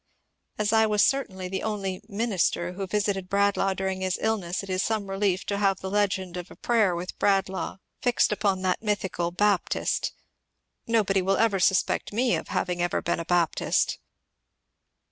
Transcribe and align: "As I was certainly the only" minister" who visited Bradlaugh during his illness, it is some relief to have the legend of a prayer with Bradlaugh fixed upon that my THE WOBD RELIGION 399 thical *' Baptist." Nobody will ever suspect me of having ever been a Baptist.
"As 0.57 0.73
I 0.73 0.87
was 0.87 1.03
certainly 1.05 1.47
the 1.47 1.61
only" 1.61 2.01
minister" 2.23 2.71
who 2.73 2.87
visited 2.87 3.29
Bradlaugh 3.29 3.75
during 3.75 4.01
his 4.01 4.17
illness, 4.19 4.63
it 4.63 4.69
is 4.71 4.81
some 4.81 5.11
relief 5.11 5.45
to 5.45 5.59
have 5.59 5.79
the 5.79 5.91
legend 5.91 6.37
of 6.37 6.49
a 6.49 6.55
prayer 6.55 6.95
with 6.95 7.19
Bradlaugh 7.19 7.77
fixed 8.01 8.31
upon 8.31 8.63
that 8.63 8.81
my 8.81 8.95
THE 8.95 9.09
WOBD 9.11 9.19
RELIGION 9.19 9.35
399 9.35 9.35
thical 9.37 9.37
*' 9.37 9.37
Baptist." 9.37 10.13
Nobody 10.87 11.21
will 11.21 11.37
ever 11.37 11.59
suspect 11.59 12.11
me 12.11 12.35
of 12.35 12.47
having 12.47 12.81
ever 12.81 13.03
been 13.03 13.19
a 13.19 13.25
Baptist. 13.25 13.99